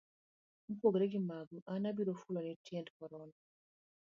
Mopogore 0.69 1.05
gi 1.11 1.21
mago, 1.29 1.57
an 1.73 1.85
abiro 1.91 2.13
fulo 2.23 2.39
ni 2.43 2.53
tiend 2.65 2.87
korona. 2.97 3.35